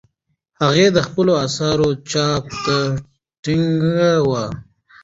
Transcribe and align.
هغې 0.61 0.87
د 0.95 0.97
خپلو 1.07 1.33
اثارو 1.45 1.89
چاپ 2.11 2.43
ته 2.63 2.77
ټینګه 3.43 4.11
وه. 4.29 4.45